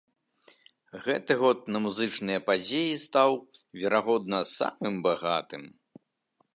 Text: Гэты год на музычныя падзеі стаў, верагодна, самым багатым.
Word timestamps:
Гэты 1.07 1.33
год 1.41 1.59
на 1.75 1.81
музычныя 1.85 2.43
падзеі 2.47 2.93
стаў, 3.05 3.31
верагодна, 3.83 4.39
самым 4.57 4.95
багатым. 5.11 5.63